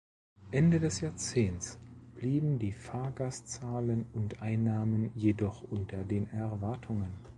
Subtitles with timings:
[0.49, 1.77] Ende des Jahrzehnts
[2.15, 7.13] blieben die Fahrgastzahlen und Einnahmen jedoch unter den Erwartungen.